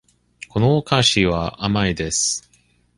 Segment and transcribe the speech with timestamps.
[0.49, 2.49] このお菓子は甘いです。